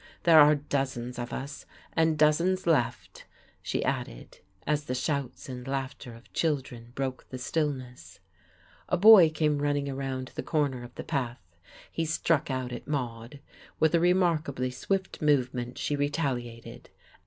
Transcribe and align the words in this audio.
There 0.23 0.39
are 0.39 0.55
dozens 0.55 1.19
of 1.19 1.31
us. 1.31 1.67
And 1.93 2.17
dozens 2.17 2.65
left," 2.65 3.25
she 3.61 3.85
added, 3.85 4.39
as 4.65 4.85
the 4.85 4.95
shouts 4.95 5.47
and 5.47 5.67
laughter 5.67 6.15
of 6.15 6.33
children 6.33 6.91
broke 6.95 7.29
the 7.29 7.37
stillness. 7.37 8.19
A 8.89 8.97
boy 8.97 9.29
came 9.29 9.59
running 9.61 9.87
around 9.87 10.31
the 10.33 10.41
corner 10.41 10.81
of 10.83 10.95
the 10.95 11.03
path. 11.03 11.55
He 11.91 12.05
struck 12.05 12.49
out 12.49 12.71
at 12.71 12.87
Maude. 12.87 13.41
With 13.79 13.93
a 13.93 13.99
remarkably 13.99 14.71
swift 14.71 15.21
movement 15.21 15.77
she 15.77 15.95
retaliated. 15.95 16.89